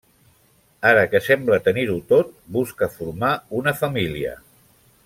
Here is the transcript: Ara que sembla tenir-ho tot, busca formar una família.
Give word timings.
Ara 0.91 1.03
que 1.11 1.21
sembla 1.25 1.59
tenir-ho 1.67 1.99
tot, 2.13 2.33
busca 2.57 2.91
formar 2.97 3.31
una 3.61 3.77
família. 3.85 4.35